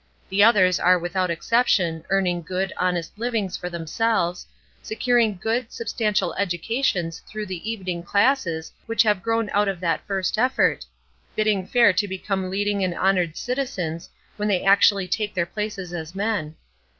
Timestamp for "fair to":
11.67-12.07